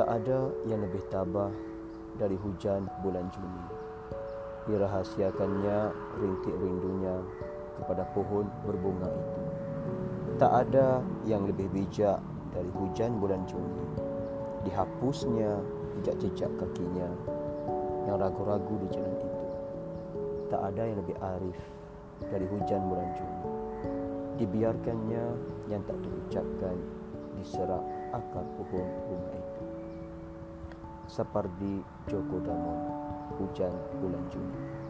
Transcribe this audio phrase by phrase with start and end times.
[0.00, 1.52] Tak ada yang lebih tabah
[2.16, 3.64] dari hujan bulan Juni.
[4.64, 7.20] Dirahasiakannya rintik rindunya
[7.76, 9.40] kepada pohon berbunga itu.
[10.40, 12.16] Tak ada yang lebih bijak
[12.56, 13.84] dari hujan bulan Juni.
[14.64, 15.60] Dihapusnya
[16.00, 17.12] jejak-jejak kakinya
[18.08, 19.28] yang ragu-ragu di jalan itu.
[20.48, 21.60] Tak ada yang lebih arif
[22.24, 23.44] dari hujan bulan Juni.
[24.40, 25.24] Dibiarkannya
[25.68, 26.76] yang tak terucapkan
[27.36, 27.84] diserap
[28.16, 29.39] akar pohon bunga itu.
[31.10, 32.78] Seperti Joko Damon,
[33.34, 34.89] hujan bulan Juni.